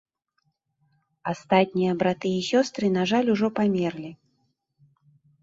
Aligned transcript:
Астатнія 1.31 1.91
браты 1.99 2.31
і 2.39 2.41
сёстры, 2.49 2.85
на 2.97 3.03
жаль, 3.13 3.27
ужо 3.35 3.47
памерлі. 3.61 4.11